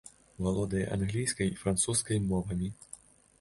Валодае 0.45 0.81
англійскай 0.95 1.51
і 1.51 1.59
французскай 1.65 2.19
мовамі. 2.33 2.73